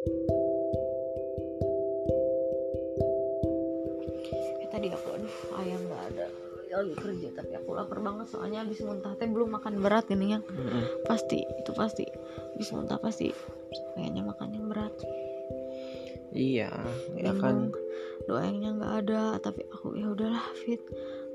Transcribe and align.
Eh, 0.00 0.08
tadi 4.72 4.88
aku 4.88 5.12
aduh 5.12 5.36
ayam 5.60 5.76
nggak 5.84 6.02
ada. 6.08 6.32
Lagi 6.72 6.96
kerja 6.96 7.28
tapi 7.36 7.52
aku 7.60 7.76
lapar 7.76 8.00
banget 8.00 8.32
soalnya 8.32 8.64
habis 8.64 8.80
muntah 8.80 9.12
teh 9.20 9.28
belum 9.28 9.60
makan 9.60 9.84
berat 9.84 10.08
gini 10.08 10.40
yang 10.40 10.44
Mm-mm. 10.48 11.04
pasti 11.04 11.44
itu 11.44 11.72
pasti. 11.76 12.08
Habis 12.56 12.72
muntah 12.72 12.96
pasti 12.96 13.28
kayaknya 13.92 14.24
makan 14.24 14.56
yang 14.56 14.72
berat. 14.72 14.96
Iya 16.32 16.72
ya 17.20 17.36
kan. 17.36 17.68
Doanya 18.24 18.72
nggak 18.80 19.04
ada 19.04 19.36
tapi 19.36 19.68
aku 19.68 20.00
ya 20.00 20.08
udahlah 20.08 20.48
fit. 20.64 20.80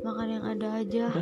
Makan 0.01 0.41
yang 0.41 0.41
ada 0.41 0.81
aja 0.81 1.13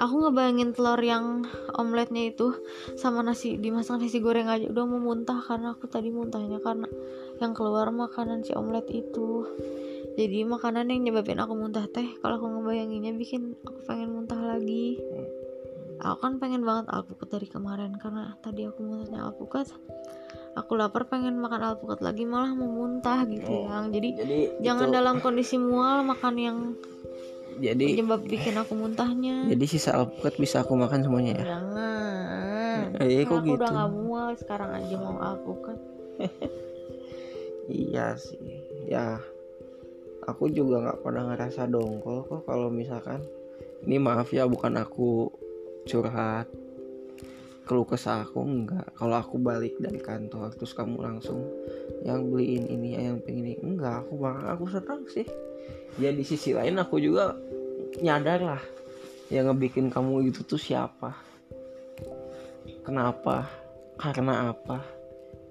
aku 0.00 0.14
ngebayangin 0.28 0.72
telur 0.76 1.00
yang 1.00 1.44
omeletnya 1.76 2.32
itu 2.32 2.52
sama 2.96 3.20
nasi 3.24 3.56
dimasak 3.56 4.00
nasi 4.00 4.20
goreng 4.20 4.48
aja. 4.48 4.68
Udah 4.68 4.84
mau 4.84 5.00
muntah 5.00 5.40
karena 5.42 5.74
aku 5.74 5.88
tadi 5.88 6.08
muntahnya 6.12 6.60
karena 6.60 6.88
yang 7.40 7.52
keluar 7.52 7.88
makanan 7.90 8.44
si 8.46 8.52
omelet 8.52 8.86
itu. 8.92 9.44
Jadi 10.12 10.44
makanan 10.44 10.92
yang 10.92 11.08
nyebabin 11.08 11.40
aku 11.40 11.56
muntah 11.56 11.88
teh 11.88 12.06
kalau 12.20 12.36
aku 12.36 12.46
ngebayanginnya 12.60 13.16
bikin 13.16 13.56
aku 13.64 13.80
pengen 13.88 14.12
muntah 14.12 14.40
lagi. 14.40 15.00
Aku 16.02 16.18
kan 16.18 16.42
pengen 16.42 16.66
banget 16.66 16.90
alpukat 16.90 17.30
dari 17.30 17.46
kemarin 17.46 17.94
karena 17.94 18.34
tadi 18.42 18.66
aku 18.66 18.82
muntahnya 18.82 19.30
alpukat 19.30 19.70
aku 20.52 20.76
lapar 20.76 21.08
pengen 21.08 21.40
makan 21.40 21.64
alpukat 21.64 22.04
lagi 22.04 22.28
malah 22.28 22.52
mau 22.52 22.68
muntah 22.68 23.24
gitu 23.24 23.48
Oh. 23.48 23.64
yang. 23.68 23.88
Jadi 23.88 24.08
jadi 24.16 24.38
jangan 24.60 24.88
itu- 24.92 24.96
dalam 24.96 25.16
kondisi 25.24 25.56
mual 25.56 26.04
makan 26.04 26.34
yang 26.36 26.58
jadi 27.62 27.86
penyebab 27.94 28.20
bikin 28.26 28.58
aku 28.58 28.74
muntahnya. 28.74 29.46
jadi 29.46 29.64
sisa 29.70 29.94
alpukat 29.94 30.34
bisa 30.34 30.66
aku 30.66 30.74
makan 30.74 31.06
semuanya 31.06 31.32
ya? 31.38 31.46
Jangan. 31.54 32.80
Eh, 32.98 33.22
Kan 33.22 33.30
kok 33.30 33.38
aku 33.38 33.54
udah 33.54 33.70
gitu? 33.70 33.78
gak 33.78 33.90
mual 33.94 34.28
sekarang 34.34 34.70
aja 34.74 34.94
mau 34.98 35.16
alpukat. 35.22 35.78
Iya 37.70 38.18
sih. 38.18 38.42
Ya 38.90 39.22
aku 40.26 40.50
juga 40.50 40.82
nggak 40.82 41.00
pernah 41.06 41.30
ngerasa 41.30 41.70
dongkol 41.70 42.26
kok 42.26 42.42
kalau 42.46 42.68
misalkan 42.70 43.22
ini 43.86 43.98
maaf 43.98 44.30
ya 44.34 44.46
bukan 44.46 44.78
aku 44.78 45.30
curhat 45.86 46.46
keluh 47.62 47.86
kesah 47.86 48.26
aku 48.26 48.42
enggak. 48.42 48.86
Kalau 48.98 49.14
aku 49.14 49.38
balik 49.38 49.78
dari 49.78 50.02
kantor 50.02 50.50
terus 50.58 50.74
kamu 50.74 50.98
langsung 50.98 51.46
yang 52.02 52.26
beliin 52.28 52.66
ini 52.66 52.98
yang 52.98 53.22
pengen 53.22 53.54
ini 53.54 53.62
enggak. 53.62 54.02
Aku 54.06 54.18
malah 54.18 54.58
aku 54.58 54.66
senang 54.66 55.06
sih. 55.06 55.24
Ya 56.02 56.10
di 56.10 56.26
sisi 56.26 56.58
lain 56.58 56.74
aku 56.82 56.98
juga 56.98 57.38
nyadar 58.00 58.40
lah 58.40 58.62
yang 59.28 59.52
ngebikin 59.52 59.92
kamu 59.92 60.32
itu 60.32 60.44
tuh 60.44 60.60
siapa? 60.60 61.12
Kenapa? 62.84 63.48
Karena 64.00 64.52
apa? 64.52 64.80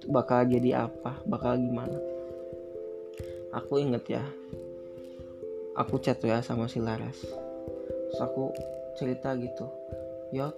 Bakal 0.06 0.50
jadi 0.50 0.86
apa? 0.86 1.22
Bakal 1.26 1.62
gimana? 1.62 1.98
Aku 3.54 3.78
inget 3.78 4.18
ya. 4.18 4.24
Aku 5.78 6.02
chat 6.02 6.18
ya 6.22 6.42
sama 6.42 6.66
si 6.66 6.82
Laras. 6.82 7.22
Terus 8.10 8.20
aku 8.20 8.50
cerita 8.98 9.34
gitu. 9.38 9.66
Yot 10.34 10.54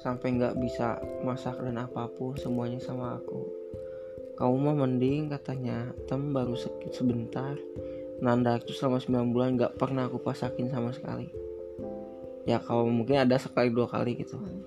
sampai 0.00 0.38
nggak 0.38 0.60
bisa 0.60 1.00
masak 1.24 1.56
dan 1.58 1.82
apa 1.82 2.06
pun 2.14 2.36
semuanya 2.38 2.78
sama 2.78 3.18
aku. 3.18 3.42
Kamu 4.36 4.54
mah 4.60 4.76
mending 4.86 5.32
katanya. 5.32 5.90
Tem 6.04 6.20
baru 6.30 6.54
sebentar 6.92 7.56
Nanda 8.20 8.56
itu 8.56 8.72
selama 8.72 8.96
9 9.02 9.32
bulan 9.32 9.60
nggak 9.60 9.76
pernah 9.76 10.08
aku 10.08 10.16
pasakin 10.20 10.72
sama 10.72 10.92
sekali. 10.96 11.28
Ya 12.46 12.62
kalau 12.62 12.88
mungkin 12.88 13.26
ada 13.26 13.36
sekali 13.36 13.74
dua 13.74 13.90
kali 13.90 14.22
gitu. 14.22 14.38
Hmm. 14.38 14.62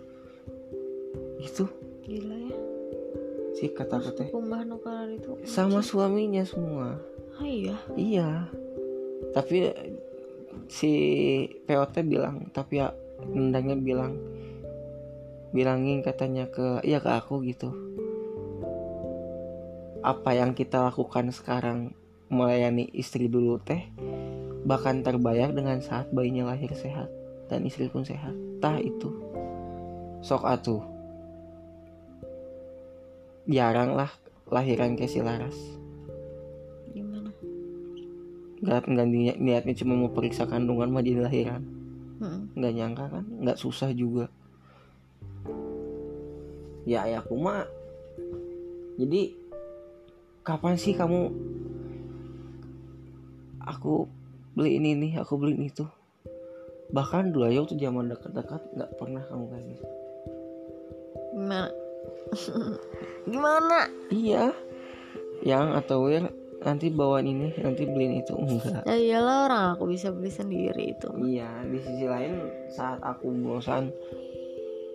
itu. 1.40 1.66
Gila 2.04 2.36
ya. 2.36 2.58
Sih 3.56 3.72
kata-kata 3.72 4.28
itu 4.28 5.32
sama 5.48 5.80
suaminya 5.80 6.44
semua. 6.44 7.00
Ah, 7.40 7.48
iya? 7.48 7.76
Iya. 7.96 8.30
Tapi 9.32 9.72
si 10.70 10.92
POT 11.66 12.04
bilang 12.06 12.52
tapi 12.54 12.84
ya 12.84 12.94
nendangnya 13.26 13.80
bilang 13.80 14.20
bilangin 15.50 16.06
katanya 16.06 16.46
ke 16.52 16.84
iya 16.84 17.00
ke 17.02 17.10
aku 17.10 17.42
gitu. 17.48 17.72
Apa 20.04 20.36
yang 20.36 20.52
kita 20.52 20.92
lakukan 20.92 21.32
sekarang 21.32 21.96
melayani 22.30 22.86
istri 22.94 23.26
dulu 23.26 23.58
teh 23.62 23.90
bahkan 24.64 25.02
terbayar 25.02 25.50
dengan 25.50 25.82
saat 25.82 26.14
bayinya 26.14 26.54
lahir 26.54 26.70
sehat 26.78 27.10
dan 27.50 27.66
istri 27.66 27.90
pun 27.90 28.06
sehat. 28.06 28.38
Tah 28.62 28.78
itu. 28.78 29.10
Sok 30.22 30.46
atuh. 30.46 30.84
Jarang 33.50 33.98
lah 33.98 34.14
lahiran 34.46 34.94
si 35.10 35.20
Laras. 35.26 35.58
Gimana? 36.94 37.34
Nggak 38.62 38.86
nggak 38.86 39.08
niat 39.10 39.38
niatnya 39.42 39.74
cuma 39.82 39.98
mau 39.98 40.14
periksa 40.14 40.46
kandungan 40.46 40.94
mah 40.94 41.02
jadi 41.02 41.26
lahiran. 41.26 41.64
Hmm. 42.20 42.52
nggak 42.52 42.74
nyangka 42.76 43.06
kan? 43.10 43.26
Nggak 43.26 43.58
susah 43.58 43.90
juga. 43.96 44.28
Ya 46.84 47.08
ya 47.08 47.24
aku 47.24 47.34
mah 47.40 47.66
jadi 49.00 49.32
kapan 50.44 50.76
sih 50.76 50.92
kamu 50.92 51.32
aku 53.66 54.08
beli 54.56 54.80
ini 54.80 54.96
nih 54.96 55.12
aku 55.24 55.40
beli 55.40 55.72
itu. 55.72 55.86
Bahkan 56.90 57.32
dulu 57.32 57.46
aja 57.46 57.60
waktu 57.64 57.78
zaman 57.78 58.10
dekat-dekat 58.10 58.62
nggak 58.76 58.92
pernah 58.98 59.22
kamu 59.28 59.46
kayak 59.50 59.66
gitu. 59.74 59.86
Gimana 61.36 61.70
gimana? 63.32 63.80
Iya. 64.10 64.46
Yang 65.46 65.66
atau 65.86 66.00
yang 66.12 66.28
nanti 66.60 66.92
bawaan 66.92 67.24
ini 67.24 67.56
nanti 67.64 67.88
beliin 67.88 68.20
itu 68.20 68.36
enggak. 68.36 68.84
Ya 68.84 68.98
iyalah 69.00 69.48
orang 69.48 69.66
aku 69.76 69.88
bisa 69.88 70.12
beli 70.12 70.32
sendiri 70.32 70.92
itu. 70.92 71.10
Iya, 71.16 71.64
di 71.64 71.80
sisi 71.80 72.06
lain 72.06 72.34
saat 72.76 73.00
aku 73.00 73.32
bosan 73.32 73.96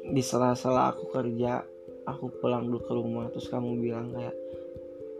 di 0.05 0.21
sela-sela 0.21 0.93
aku 0.93 1.09
kerja, 1.09 1.65
aku 2.05 2.29
pulang 2.37 2.69
dulu 2.69 2.81
ke 2.85 2.93
rumah 2.93 3.33
terus 3.33 3.49
kamu 3.49 3.81
bilang 3.81 4.13
kayak 4.13 4.37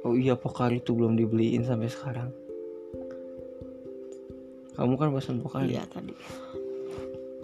oh 0.05 0.13
iya 0.13 0.37
pokari 0.37 0.85
itu 0.85 0.93
belum 0.93 1.17
dibeliin 1.17 1.65
sampai 1.65 1.89
sekarang. 1.89 2.29
Kamu 4.75 4.99
kan 4.99 5.15
pesan 5.15 5.39
pokari 5.39 5.79
iya 5.79 5.87
tadi 5.87 6.15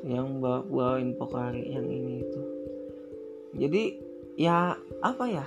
yang 0.04 0.40
bawa 0.40 0.64
bawain 0.64 1.12
pokari 1.16 1.64
yang 1.68 1.84
ini 1.84 2.24
itu. 2.24 2.40
Jadi 3.56 3.82
ya 4.40 4.76
apa 5.04 5.24
ya? 5.28 5.46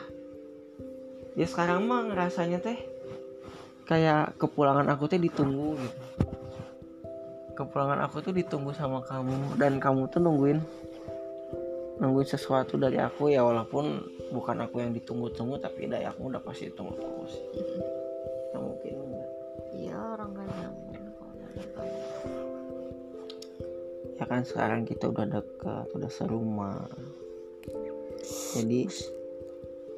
Ya 1.33 1.45
sekarang 1.49 1.89
mah 1.89 2.05
ngerasanya 2.13 2.61
teh 2.61 2.77
kayak 3.89 4.37
kepulangan 4.37 4.85
aku 4.93 5.09
teh 5.09 5.17
ditunggu 5.17 5.79
gitu. 5.81 6.01
Kepulangan 7.53 8.01
aku 8.05 8.21
tuh 8.25 8.33
ditunggu 8.33 8.73
sama 8.73 9.05
kamu 9.05 9.57
dan 9.61 9.77
kamu 9.77 10.09
tuh 10.09 10.21
nungguin 10.21 10.57
nungguin 12.01 12.25
sesuatu 12.25 12.73
dari 12.81 12.97
aku 12.97 13.29
ya 13.29 13.45
walaupun 13.45 14.01
bukan 14.33 14.65
aku 14.65 14.81
yang 14.81 14.97
ditunggu-tunggu 14.97 15.61
tapi 15.61 15.85
dari 15.85 16.09
aku 16.09 16.33
udah 16.33 16.41
pasti 16.41 16.73
tunggu 16.73 16.97
terus. 16.97 17.33
Kan 24.27 24.43
sekarang 24.43 24.83
kita 24.83 25.09
udah 25.09 25.25
dekat 25.27 25.87
udah 25.95 26.11
serumah. 26.11 26.87
Jadi 28.55 28.87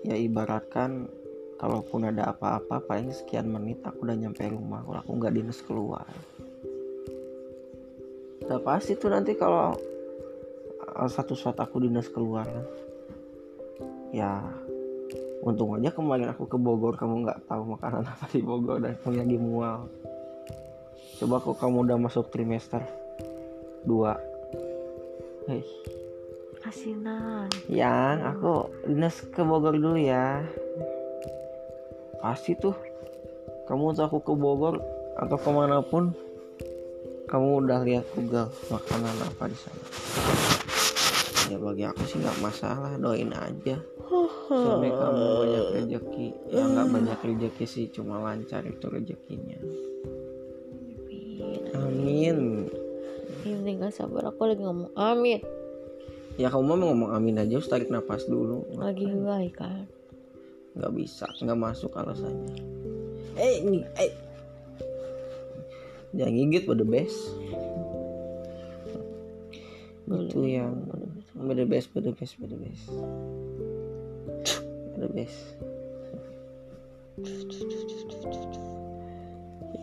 ya 0.05 0.15
ibaratkan 0.17 1.09
kalaupun 1.57 2.09
ada 2.09 2.29
apa-apa 2.35 2.83
paling 2.83 3.09
sekian 3.09 3.49
menit 3.49 3.81
aku 3.81 4.05
udah 4.05 4.17
nyampe 4.17 4.43
rumah 4.45 4.83
kalau 4.83 4.99
aku 5.01 5.11
nggak 5.17 5.35
dinas 5.35 5.59
keluar. 5.63 6.07
Udah 8.45 8.59
pasti 8.61 8.93
tuh 8.97 9.09
nanti 9.09 9.33
kalau 9.33 9.73
uh, 10.95 11.09
satu 11.09 11.33
saat 11.33 11.57
aku 11.57 11.81
dinas 11.81 12.07
keluar 12.07 12.45
ya 14.15 14.39
untung 15.43 15.75
aja 15.75 15.91
kemarin 15.91 16.31
aku 16.31 16.47
ke 16.47 16.57
Bogor 16.57 16.95
kamu 16.95 17.27
nggak 17.27 17.51
tahu 17.51 17.75
makanan 17.75 18.07
apa 18.11 18.25
di 18.31 18.41
Bogor 18.41 18.81
dan 18.81 18.97
kamu 19.01 19.15
lagi 19.21 19.37
mual. 19.37 19.89
Coba 21.15 21.39
kok 21.39 21.57
kamu 21.63 21.87
udah 21.87 21.97
masuk 22.01 22.27
trimester 22.27 23.04
dua. 23.85 24.17
Hei, 25.45 25.61
asinan 26.65 27.45
yang 27.69 28.17
aku 28.25 28.65
dinas 28.89 29.21
ke 29.29 29.45
Bogor 29.45 29.77
dulu 29.77 30.01
ya. 30.01 30.41
Pasti 32.17 32.57
tuh. 32.57 32.73
Kamu 33.69 33.93
tuh 33.93 34.09
aku 34.09 34.25
ke 34.25 34.33
Bogor 34.33 34.81
atau 35.21 35.37
ke 35.37 35.49
mana 35.53 35.85
pun 35.85 36.17
kamu 37.29 37.65
udah 37.65 37.79
lihat 37.85 38.05
Google 38.17 38.49
makanan 38.73 39.15
apa 39.21 39.43
di 39.45 39.57
sana. 39.57 39.85
Ya 41.53 41.61
bagi 41.61 41.85
aku 41.85 42.01
sih 42.09 42.17
nggak 42.25 42.41
masalah 42.41 42.97
doain 42.97 43.29
aja. 43.29 43.77
Sampai 44.49 44.89
kamu 44.93 45.25
banyak 45.41 45.65
rezeki 45.77 46.27
ya 46.53 46.65
nggak 46.65 46.89
banyak 46.89 47.19
rezeki 47.21 47.65
sih 47.65 47.85
cuma 47.89 48.21
lancar 48.21 48.61
itu 48.65 48.85
rezekinya 48.85 49.57
ini 53.61 53.79
gak 53.79 53.95
sabar. 53.95 54.31
Aku 54.31 54.43
lagi 54.43 54.63
ngomong 54.63 54.91
amin. 54.97 55.39
Ya 56.35 56.51
kamu 56.51 56.75
mau 56.75 56.91
ngomong 56.91 57.15
amin 57.15 57.39
aja 57.39 57.55
harus 57.55 57.71
tarik 57.71 57.87
nafas 57.87 58.27
dulu. 58.27 58.67
Lagi 58.75 59.07
baik 59.07 59.55
kan? 59.55 59.87
Nggak 60.75 60.91
bisa 60.91 61.25
nggak 61.39 61.59
masuk 61.59 61.95
alasannya. 61.95 62.59
Eh 63.39 63.63
ini 63.63 63.79
eh. 63.95 64.11
Jangan 66.15 66.35
gigit 66.35 66.63
pada 66.67 66.83
best 66.83 67.19
itu 70.05 70.39
yang 70.45 70.85
pada 71.33 71.63
best 71.65 71.89
pada 71.89 72.09
best 72.13 72.37
pada 72.37 72.55
best 72.61 72.85
pada 74.93 75.07
best 75.09 75.39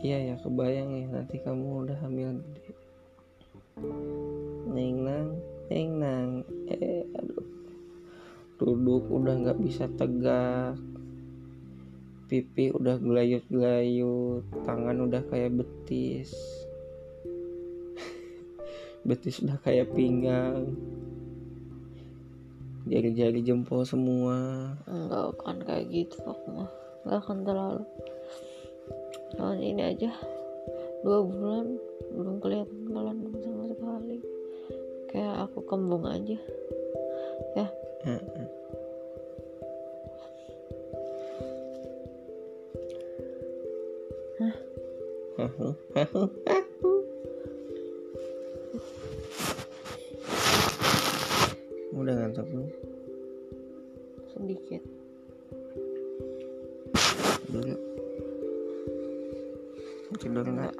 iya 0.02 0.18
ya 0.30 0.34
kebayang 0.38 0.90
ya 0.94 1.06
nanti 1.10 1.42
kamu 1.42 1.86
udah 1.86 1.98
hamil 2.06 2.38
gede 2.38 2.70
neng 4.72 4.96
nang 5.04 5.28
neng 5.72 5.90
nang. 5.96 6.30
Eh 6.68 7.04
aduh. 7.16 7.46
Duduk 8.60 9.08
udah 9.08 9.34
nggak 9.40 9.58
bisa 9.64 9.88
tegak. 9.96 10.76
Pipi 12.28 12.72
udah 12.72 12.96
gelayut-gelayut. 13.00 14.44
Tangan 14.64 14.96
udah 15.08 15.22
kayak 15.28 15.56
betis. 15.56 16.32
Betis 19.08 19.40
udah 19.40 19.58
kayak 19.64 19.92
pinggang. 19.96 20.76
Jari-jari 22.88 23.40
jempol 23.40 23.84
semua. 23.88 24.72
Enggak 24.88 25.36
akan 25.36 25.56
kayak 25.64 25.86
gitu 25.92 26.18
aku 26.24 26.46
mah. 26.52 26.70
Enggak 27.04 27.18
akan 27.24 27.38
terlalu. 27.44 27.84
Tahun 29.32 29.58
ini 29.64 29.82
aja 29.96 30.12
dua 31.02 31.18
bulan 31.26 31.66
belum 32.14 32.36
kelihatan 32.38 32.80
jalan 32.90 33.16
sama 33.42 33.64
sekali. 33.68 34.18
Kayak 35.10 35.50
aku 35.50 35.60
kembung 35.66 36.06
aja. 36.08 36.38
Ya. 37.58 37.66
Udah 51.92 52.14
ngantuk 52.18 52.46
belum? 52.50 52.70
sedikit 54.32 54.82
Tidur 60.22 60.46
nggak? 60.46 60.74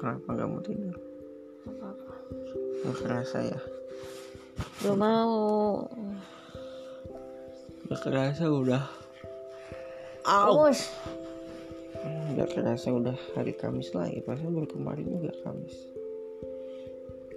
Kenapa 0.00 0.26
nggak 0.32 0.48
mau 0.48 0.62
tidur? 0.64 0.96
apa 1.68 1.84
apa 1.92 2.12
Nggak 2.80 2.96
kerasa 3.04 3.38
ya? 3.44 3.60
belum 4.80 4.96
mau 4.96 5.36
Nggak 7.86 8.02
kerasa 8.02 8.50
udah. 8.50 8.82
Aus. 10.26 10.90
Nggak 12.34 12.56
kerasa 12.56 12.90
udah 12.90 13.14
hari 13.36 13.52
Kamis 13.54 13.94
lagi. 13.94 14.24
Pasal 14.24 14.50
baru 14.50 14.66
kemarin 14.66 15.06
juga 15.06 15.30
Kamis. 15.44 15.76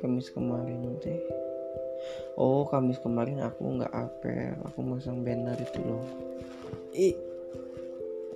Kamis 0.02 0.32
kemarin 0.34 0.98
teh. 1.04 1.22
Oh 2.40 2.66
Kamis 2.66 2.98
kemarin 3.04 3.44
aku 3.46 3.78
nggak 3.78 3.94
apel. 3.94 4.58
Aku 4.74 4.80
masang 4.82 5.22
banner 5.22 5.60
itu 5.60 5.84
loh. 5.86 6.08
Ih. 6.98 7.14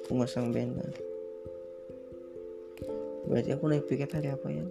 Aku 0.04 0.14
masang 0.14 0.54
banner. 0.54 1.13
Berarti 3.28 3.50
aku 3.56 3.64
naik 3.72 3.88
piket 3.88 4.12
hari 4.12 4.30
apa 4.32 4.48
ya? 4.52 4.66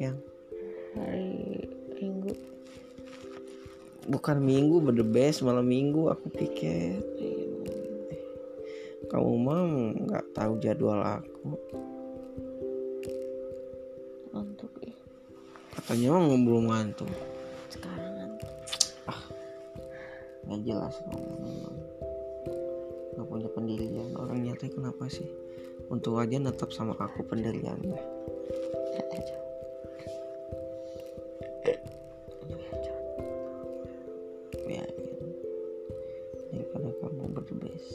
Yang? 0.00 0.18
Hari 0.94 1.32
minggu. 1.96 2.32
Bukan 4.04 4.36
minggu 4.44 4.84
the 4.92 5.06
best 5.06 5.40
malam 5.40 5.64
minggu 5.64 6.12
aku 6.12 6.28
piket. 6.28 7.00
Kamu 9.08 9.30
mah 9.40 9.60
nggak 10.04 10.24
tahu 10.36 10.60
jadwal 10.60 11.00
aku. 11.00 11.56
Untuk 14.34 14.72
ya 14.82 14.94
katanya 15.72 16.20
mah 16.20 16.36
belum 16.36 16.64
ngantuk. 16.68 17.10
Sekarang 17.72 18.12
kan 18.18 18.30
nggak 20.44 20.60
jelas 20.68 20.94
kamu 21.08 21.24
memang 21.40 21.76
nggak 23.16 23.26
punya 23.32 23.48
pendirian 23.56 24.12
orang 24.20 24.44
nyata 24.44 24.68
kenapa 24.68 25.08
sih 25.08 25.24
untung 25.92 26.16
aja 26.16 26.40
tetap 26.40 26.70
sama 26.72 26.96
aku 26.96 27.20
pendiriannya 27.28 28.00
ya, 28.94 29.04
ya 34.68 34.86
daripada 36.52 36.88
kamu 37.00 37.26
berdebes 37.34 37.86